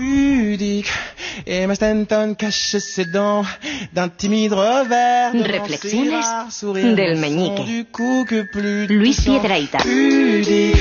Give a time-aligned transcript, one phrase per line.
[0.00, 0.88] pudique.
[1.46, 3.44] Emma Stanton cache ses dents
[3.92, 5.32] d'un timide revers.
[5.34, 7.64] devant Reflexiones ses rares sourires del meñique.
[7.66, 9.78] Du coup que plus de Luis temps Piedrahita.
[9.78, 10.76] Pudique.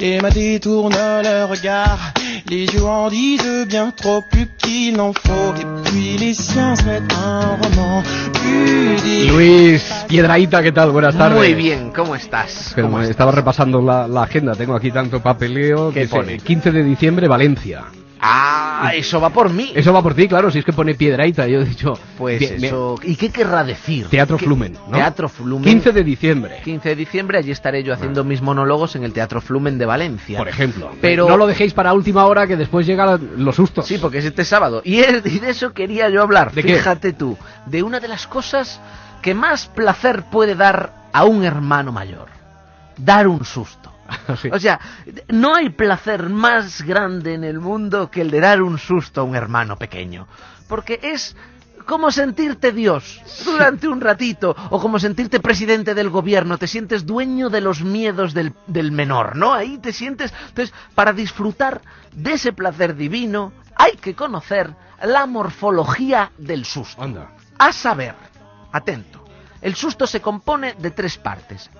[0.00, 2.12] Emma détourne le regard.
[2.50, 5.54] Les yeux en disent bien trop plus qu'il n'en faut.
[5.60, 8.02] Et puis les siens se mettent un roman.
[8.32, 9.30] Pudique.
[9.32, 10.90] Luis Piedraíta, ¿qué tal?
[10.90, 11.38] Buenas tardes.
[11.38, 12.72] Muy bien, ¿cómo estás?
[12.74, 13.10] Pero ¿Cómo me estás?
[13.14, 15.90] estaba repasando la, la agenda, tengo aquí tanto papeleo.
[15.92, 16.38] ¿Qué que pone?
[16.38, 17.84] 15 de diciembre, Valencia.
[18.26, 19.70] Ah, eso va por mí.
[19.74, 21.46] Eso va por ti, claro, si es que pone Piedraíta.
[21.46, 21.92] Yo he dicho.
[22.16, 22.64] Pues bien, bien.
[22.66, 22.94] eso.
[23.02, 24.06] ¿Y qué querrá decir?
[24.08, 24.96] Teatro ¿Qué- Flumen, ¿no?
[24.96, 25.64] Teatro Flumen.
[25.64, 29.40] 15 de diciembre, 15 de diciembre, allí estaré yo haciendo mis monólogos en el Teatro
[29.42, 30.38] Flumen de Valencia.
[30.38, 30.90] por ejemplo.
[31.02, 33.86] Pero- No lo dejéis para última hora que después llegan los sustos.
[33.86, 34.80] Sí, porque es este sábado.
[34.84, 36.52] Y, es- y de eso quería yo hablar.
[36.52, 36.76] ¿De qué?
[36.76, 38.80] Fíjate tú, de una de las cosas
[39.20, 42.26] que más placer puede dar a un hermano mayor.
[42.96, 43.92] Dar un susto.
[44.40, 44.48] Sí.
[44.52, 44.80] O sea,
[45.28, 49.24] no hay placer más grande en el mundo que el de dar un susto a
[49.24, 50.26] un hermano pequeño.
[50.68, 51.36] Porque es
[51.84, 57.50] como sentirte Dios durante un ratito, o como sentirte presidente del gobierno, te sientes dueño
[57.50, 59.52] de los miedos del, del menor, ¿no?
[59.52, 60.32] Ahí te sientes...
[60.48, 67.02] Entonces, para disfrutar de ese placer divino, hay que conocer la morfología del susto.
[67.02, 67.32] Anda.
[67.58, 68.14] A saber,
[68.72, 69.24] atento,
[69.60, 71.70] el susto se compone de tres partes.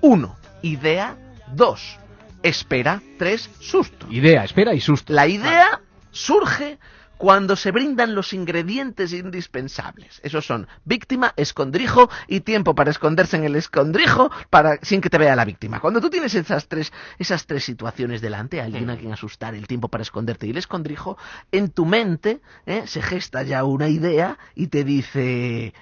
[0.00, 1.16] Uno, idea.
[1.52, 1.98] Dos,
[2.42, 3.02] espera.
[3.18, 4.06] Tres, susto.
[4.10, 5.12] Idea, espera y susto.
[5.12, 6.78] La idea surge
[7.16, 10.20] cuando se brindan los ingredientes indispensables.
[10.22, 15.18] Esos son víctima, escondrijo y tiempo para esconderse en el escondrijo para sin que te
[15.18, 15.80] vea la víctima.
[15.80, 19.88] Cuando tú tienes esas tres, esas tres situaciones delante, alguien a quien asustar, el tiempo
[19.88, 21.16] para esconderte y el escondrijo,
[21.52, 22.82] en tu mente ¿eh?
[22.86, 25.72] se gesta ya una idea y te dice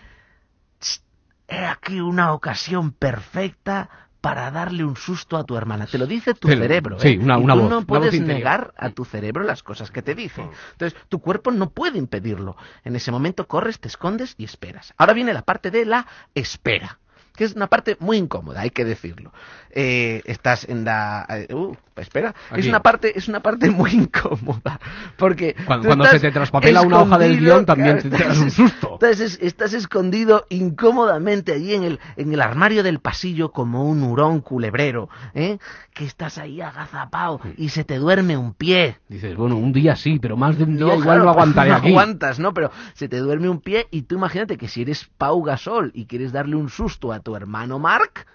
[0.78, 1.02] "Tss,
[1.48, 3.88] he aquí una ocasión perfecta
[4.22, 5.86] para darle un susto a tu hermana.
[5.86, 6.98] Te lo dice tu cerebro.
[6.98, 7.18] sí, ¿eh?
[7.18, 10.14] una- Y una tú voz, no puedes negar a tu cerebro las cosas que te
[10.14, 10.42] dice.
[10.72, 12.56] Entonces, tu cuerpo no puede impedirlo.
[12.84, 14.94] En ese momento corres, te escondes y esperas.
[14.96, 16.98] Ahora viene la parte de la espera,
[17.34, 19.32] que es una parte muy incómoda, hay que decirlo.
[19.70, 21.26] Eh, estás en la...
[21.28, 22.34] eh, uh, espera.
[22.56, 24.80] Es una parte es una parte muy incómoda,
[25.16, 25.54] porque...
[25.66, 28.50] Cuando, se estás te traspapela una hoja del guion también te te das estás- un
[28.50, 28.92] susto.
[29.02, 34.40] entonces estás escondido incómodamente allí en el, en el armario del pasillo como un hurón
[34.40, 35.58] culebrero, ¿eh?
[35.94, 38.98] que estás ahí agazapado y se te duerme un pie.
[39.08, 41.76] Dices, bueno, un día sí, pero más de un día igual claro, no aguantaré no
[41.76, 41.88] aquí.
[41.88, 42.54] aguantas, ¿no?
[42.54, 46.06] Pero se te duerme un pie y tú imagínate que si eres Pau Gasol y
[46.06, 48.26] quieres darle un susto a tu hermano Mark,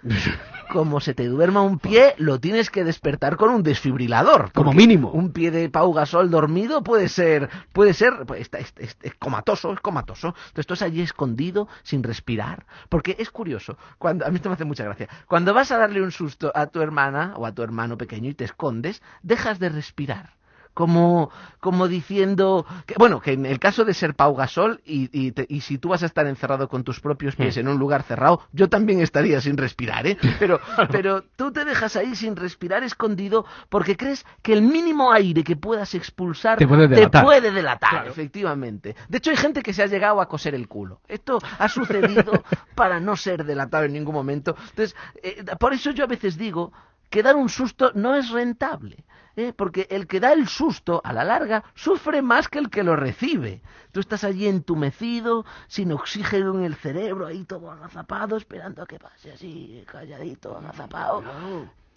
[0.72, 4.52] como se te duerma un pie, lo tienes que despertar con un desfibrilador.
[4.53, 5.12] Como mínimo.
[5.12, 9.13] Un pie de Pau Gasol dormido puede ser, puede ser, pues, está- es, es- es
[9.16, 10.30] comatoso, es comatoso.
[10.30, 12.66] Entonces tú estás allí escondido, sin respirar.
[12.90, 15.07] Porque es curioso, cuando, a mí esto me hace mucha gracia.
[15.28, 18.34] Cuando vas a darle un susto a tu hermana o a tu hermano pequeño y
[18.34, 20.36] te escondes, dejas de respirar
[20.82, 25.32] como, como diciendo, que, bueno, que en el caso de ser Pau Gasol y, y,
[25.32, 28.04] te- y si tú vas a estar encerrado con tus propios pies en un lugar
[28.04, 30.20] cerrado, yo también estaría sin respirar, ¿eh?
[30.40, 30.60] Pero,
[30.92, 35.56] pero tú te dejas ahí sin respirar escondido porque crees que el mínimo aire que
[35.56, 37.24] puedas expulsar Te puede delatar.
[37.24, 38.12] puede delatar, Claro.
[38.12, 38.96] efectivamente.
[39.10, 41.02] De hecho, hay gente que se ha llegado a coser el culo.
[41.08, 42.44] Esto ha sucedido
[42.76, 44.56] para no ser delatado en ningún momento.
[44.70, 46.72] Entonces, eh, por eso yo a veces digo
[47.10, 49.04] que dar un susto no es rentable.
[49.38, 49.53] ¿Eh?
[49.56, 52.98] Porque el que da el susto, a la larga, sufre más que el que lo
[52.98, 53.62] recibe.
[53.94, 59.00] Tú estás allí entumecido, sin oxígeno en el cerebro, ahí todo agazapado, esperando a que
[59.00, 61.24] pase así, calladito, agazapado.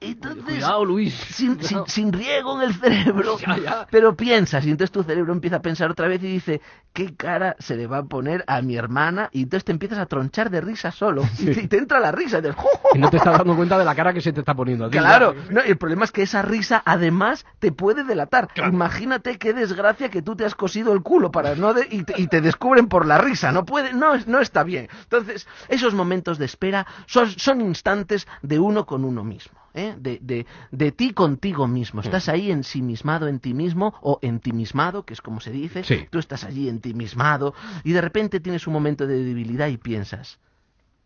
[0.03, 1.15] Entonces, Cuidado, Luis.
[1.15, 3.37] sin, sin, sin riego en el cerebro.
[3.47, 3.87] Ya, ya.
[3.91, 6.61] Pero piensas, y entonces tu cerebro empieza a pensar otra vez y dice,
[6.93, 9.29] ¿qué cara se le va a poner a mi hermana?
[9.33, 11.23] Y entonces te empiezas a tronchar de risa solo.
[11.39, 12.39] Y, te, y te entra la risa.
[12.39, 14.33] Y dices, "Jo, jo, Y no te estás dando cuenta de la cara que se
[14.33, 14.89] te está poniendo.
[14.91, 18.49] Claro, no, y el problema es que esa risa además te puede delatar.
[18.67, 22.21] Imagínate qué desgracia que tú te has cosido el culo para no de- y, te,
[22.21, 23.53] y te descubren por la risa.
[23.53, 24.89] No puede, no, no está bien.
[25.03, 29.59] Entonces, esos momentos de espera son, son instantes de uno con uno mismo.
[29.75, 29.95] ¿Eh?
[29.99, 32.01] De, de, de ti contigo mismo.
[32.01, 35.85] Estás ahí ensimismado en ti mismo o entimismado, que es como se dice.
[35.85, 36.07] Sí.
[36.11, 40.39] Tú estás allí entimismado y de repente tienes un momento de debilidad y piensas,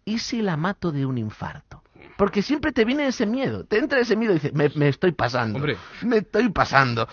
[0.04, 1.82] ¿y si la mato de un infarto?
[2.16, 5.12] Porque siempre te viene ese miedo, te entra ese miedo y dices, me, me estoy
[5.12, 5.76] pasando, Hombre.
[6.02, 7.08] me estoy pasando.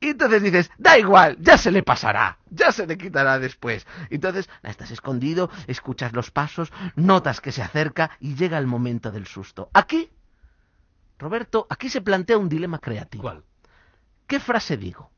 [0.00, 3.86] Y entonces dices, da igual, ya se le pasará, ya se le quitará después.
[4.10, 9.26] Entonces, estás escondido, escuchas los pasos, notas que se acerca y llega el momento del
[9.26, 9.70] susto.
[9.72, 10.10] Aquí,
[11.18, 13.22] Roberto, aquí se plantea un dilema creativo.
[13.22, 13.42] ¿Cuál?
[14.26, 15.10] ¿Qué frase digo?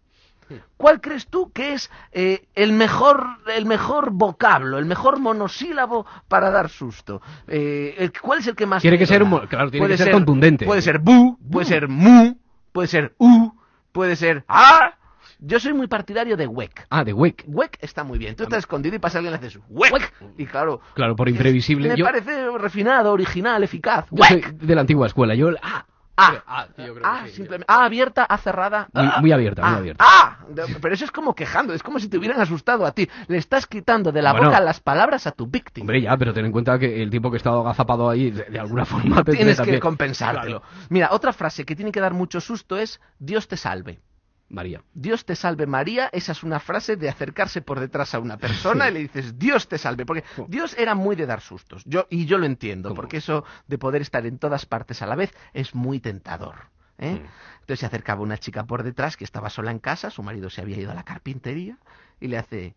[0.79, 3.23] ¿Cuál crees tú que es eh, el mejor
[3.55, 7.21] el mejor vocablo, el mejor monosílabo para dar susto?
[7.47, 9.37] Eh, ¿Cuál es el que más Tiene que ser un da?
[9.43, 10.65] mo- claro, tiene Puede que ser contundente.
[10.65, 12.35] Puede ser bu, puede ser mu,
[12.73, 13.53] puede ser u,
[13.93, 14.95] puede ser a.
[15.41, 16.87] Yo soy muy partidario de Weck.
[16.91, 17.45] Ah, de Wake.
[17.47, 18.35] Weck está muy bien.
[18.35, 20.13] Tú estás escondido y pasa alguien y haces Weck.
[20.37, 20.81] Y claro.
[20.95, 21.89] Claro, por imprevisible.
[21.91, 24.07] Me Yo, parece refinado, original, eficaz.
[24.11, 25.35] de la antigua escuela.
[25.35, 25.85] Yo, ah,
[26.21, 27.67] Ah, Ah, yo creo que ah, sí, simplemente.
[27.69, 28.89] Ah, abierta, ah, cerrada.
[28.93, 30.05] Muy- ah, muy abierta, muy ah, abierta.
[30.05, 30.39] Ah,
[30.83, 33.09] pero eso es como quejando, es como si te hubieran asustado a ti.
[33.29, 34.49] Le estás quitando de la Bueno.
[34.49, 35.85] boca las palabras a tu víctima.
[35.85, 38.43] hombre, ya, pero ten en cuenta que el tiempo que he estado agazapado ahí, de,
[38.47, 40.61] de alguna forma Tienes que compensártelo.
[40.89, 44.01] Mira, otra frase que tiene que dar mucho susto es Dios te salve.
[44.49, 44.83] María.
[44.95, 48.89] Dios te salve María, esa es una frase de acercarse por detrás a una persona
[48.89, 51.83] y le dices Dios te salve, porque Dios era muy de dar sustos.
[51.85, 52.97] Yo y yo lo entiendo, ¿Cómo?
[52.97, 56.71] porque eso de poder estar en todas partes a la vez es muy tentador.
[56.99, 57.15] ¿eh?
[57.15, 57.27] Mm.
[57.61, 60.63] Entonces se acercaba una chica por detrás que estaba sola en casa, su marido se
[60.63, 61.79] había ido a la carpintería
[62.21, 62.75] y le hace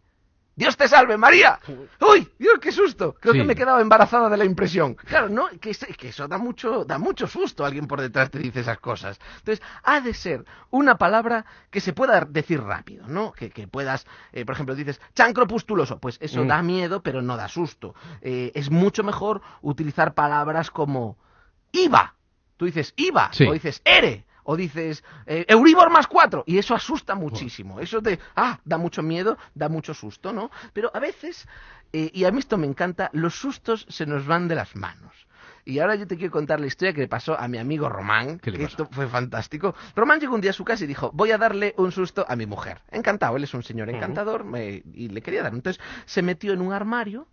[0.53, 1.59] Dios te salve María.
[2.01, 3.15] Uy, Dios qué susto.
[3.19, 3.39] Creo Sí.
[3.39, 4.95] que me he quedado embarazada de la impresión.
[4.95, 7.65] Claro, no, que, es- que eso da mucho da mucho susto.
[7.65, 9.17] Alguien por detrás te dice esas cosas.
[9.39, 13.31] Entonces, ha de ser una palabra que se pueda decir rápido, ¿no?
[13.31, 16.47] Que, que puedas, eh, por ejemplo, dices chancro pustuloso, pues eso Mm.
[16.47, 17.95] da miedo, pero no da susto.
[18.21, 21.17] Eh, es mucho mejor utilizar palabras como
[21.71, 22.15] IVA.
[22.57, 23.45] Tú dices IVA, Sí.
[23.47, 27.79] o dices ERE, o dices eh, Euribor más cuatro, y eso asusta muchísimo.
[27.79, 30.51] Eso te, ah, da mucho miedo, da mucho susto, ¿no?
[30.73, 31.47] Pero a veces,
[31.93, 35.11] eh, y a mí esto me encanta, los sustos se nos van de las manos.
[35.63, 38.39] Y ahora yo te quiero contar la historia que le pasó a mi amigo Román,
[38.39, 38.83] ¿Qué le que pasó?
[38.83, 39.75] esto fue fantástico.
[39.95, 42.35] Román llegó un día a su casa y dijo, voy a darle un susto a
[42.35, 42.81] mi mujer.
[42.89, 45.53] Encantado, él es un señor encantador me- y le quería dar.
[45.53, 47.27] Entonces se metió en un armario,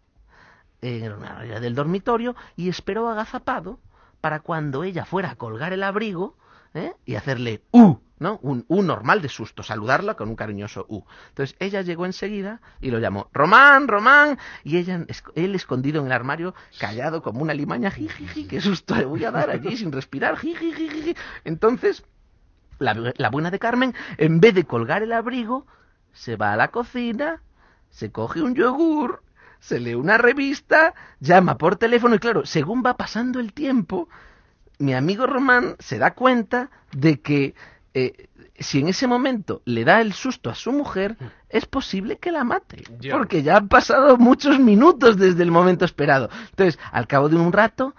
[0.82, 3.80] en un armario del dormitorio, y esperó agazapado
[4.20, 6.36] para cuando ella fuera a colgar el abrigo
[6.74, 6.92] ¿eh?
[7.04, 8.38] y hacerle U, ¿no?
[8.42, 11.04] Un U normal de susto, saludarla con un cariñoso U.
[11.28, 16.12] Entonces ella llegó enseguida y lo llamó Román, Román, y ella, él escondido en el
[16.12, 20.36] armario, callado como una limaña, jijiji, qué susto le voy a dar allí sin respirar,
[20.36, 21.14] jijiji.
[21.44, 22.04] Entonces,
[22.78, 25.66] la, la buena de Carmen, en vez de colgar el abrigo,
[26.12, 27.42] se va a la cocina,
[27.90, 29.22] se coge un yogur,
[29.60, 34.08] se lee una revista, llama por teléfono y claro, según va pasando el tiempo,
[34.78, 37.54] mi amigo Román se da cuenta de que
[37.94, 38.28] eh,
[38.58, 41.16] si en ese momento le da el susto a su mujer,
[41.48, 42.84] es posible que la mate.
[43.10, 46.28] Porque ya han pasado muchos minutos desde el momento esperado.
[46.50, 47.94] Entonces, al cabo de un rato,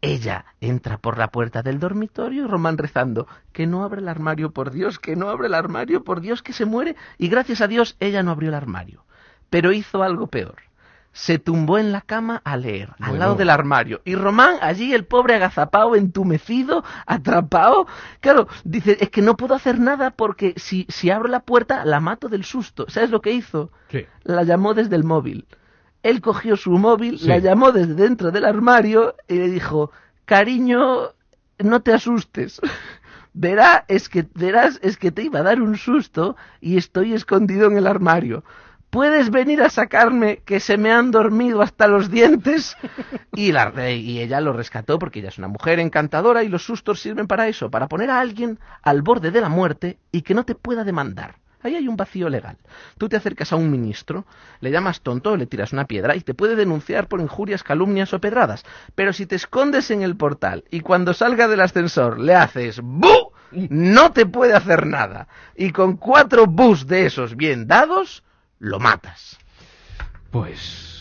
[0.00, 4.52] ella entra por la puerta del dormitorio y Román rezando, que no abre el armario,
[4.52, 6.94] por Dios, que no abre el armario, por Dios, que se muere.
[7.18, 9.04] Y gracias a Dios, ella no abrió el armario.
[9.50, 10.56] Pero hizo algo peor.
[11.16, 14.02] Se tumbó en la cama a leer, al lado del armario.
[14.04, 17.86] Y Román, allí el pobre agazapado, entumecido, atrapado.
[18.18, 22.00] Claro, dice, es que no puedo hacer nada porque si, si abro la puerta la
[22.00, 22.86] mato del susto.
[22.88, 23.70] ¿Sabes lo que hizo?
[23.90, 24.04] Sí.
[24.24, 25.46] La llamó desde el móvil.
[26.02, 27.28] Él cogió su móvil, Sí.
[27.28, 29.92] la llamó desde dentro del armario y le dijo,
[30.24, 31.12] cariño,
[31.60, 32.60] no te asustes.
[33.34, 37.66] Verá, es que, verás, es que te iba a dar un susto y estoy escondido
[37.68, 38.44] en el armario.
[38.94, 42.76] ¿Puedes venir a sacarme que se me han dormido hasta los dientes?
[43.36, 47.00] Y, la, y ella lo rescató porque ella es una mujer encantadora y los sustos
[47.00, 50.44] sirven para eso, para poner a alguien al borde de la muerte y que no
[50.44, 51.34] te pueda demandar.
[51.60, 52.56] Ahí hay un vacío legal.
[52.96, 54.24] Tú te acercas a un ministro,
[54.60, 58.20] le llamas tonto, le tiras una piedra y te puede denunciar por injurias, calumnias o
[58.20, 58.64] pedradas.
[58.94, 63.32] Pero si te escondes en el portal y cuando salga del ascensor le haces ¡bu!
[63.50, 65.26] No te puede hacer nada.
[65.56, 68.22] Y con cuatro bus de esos bien dados,
[68.58, 69.38] lo matas.
[70.30, 70.93] Pues